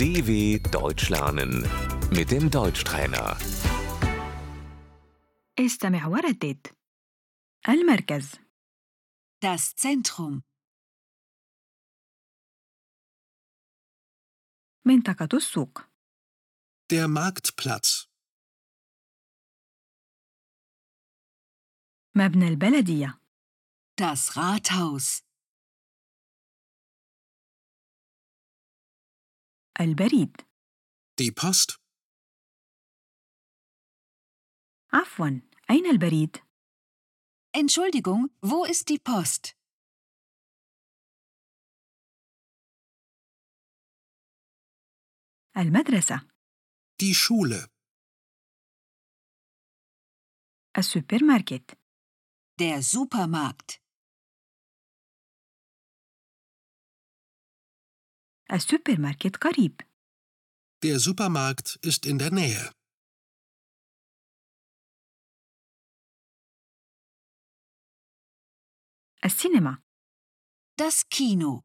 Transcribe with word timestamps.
DW 0.00 0.58
Deutsch 0.70 1.08
lernen 1.10 1.52
mit 2.10 2.30
dem 2.30 2.50
Deutschtrainer. 2.50 3.36
استمع 5.58 6.06
وردد 6.06 6.66
المركز 7.68 8.32
Das 9.44 9.74
Zentrum. 9.74 10.42
منطقة 14.84 15.28
السوق 15.36 15.80
Der 16.92 17.08
Marktplatz. 17.08 18.06
مبنى 22.14 22.48
البلدية 22.48 23.20
Das 24.00 24.36
Rathaus. 24.36 25.22
البريد 29.80 30.36
Die 31.20 31.30
Post. 31.30 31.78
عفوا 34.92 35.40
أين 35.70 35.86
البريد؟ 35.90 36.36
Entschuldigung, 37.56 38.30
wo 38.42 38.64
ist 38.64 38.88
die 38.88 38.98
Post? 38.98 39.56
المدرسة 45.56 46.20
Die 47.02 47.14
Schule. 47.14 47.68
السوبر 50.78 51.24
ماركت 51.24 51.78
Der 52.60 52.82
Supermarkt. 52.82 53.79
السوبر 58.52 59.00
ماركت 59.00 59.36
قريب 59.36 59.80
Der 60.84 60.98
Supermarkt 61.00 61.78
ist 61.82 62.06
in 62.06 62.18
der 62.18 62.30
Nähe. 62.30 62.72
السينما 69.24 69.82
Das 70.76 71.04
Kino. 71.08 71.62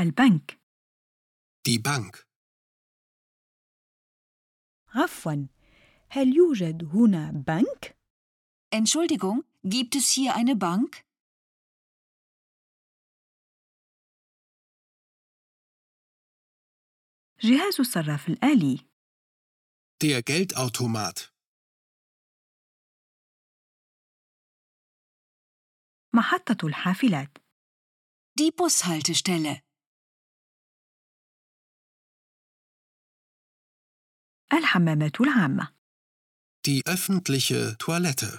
البنك 0.00 0.60
Die 1.68 1.78
Bank. 1.78 2.26
عفوا 4.88 5.46
هل 6.10 6.36
يوجد 6.36 6.84
هنا 6.84 7.30
بنك؟ 7.30 7.96
Entschuldigung, 8.74 9.44
gibt 9.64 9.94
es 9.96 10.10
hier 10.10 10.34
eine 10.34 10.56
Bank? 10.56 11.04
جهاز 17.40 17.80
الصراف 17.80 18.28
الآلي 18.28 18.78
Der 20.04 20.22
Geldautomat. 20.22 21.32
محطة 26.14 26.66
الحافلات 26.66 27.38
Die 28.40 28.50
Bushaltestelle. 28.50 29.60
الحمامات 34.52 35.20
العامة 35.20 35.74
Die 36.68 36.82
öffentliche 36.86 37.76
Toilette. 37.78 38.38